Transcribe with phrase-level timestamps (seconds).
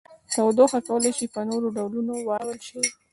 [0.33, 2.81] تودوخه کولی شي په نورو ډولونو واړول شي.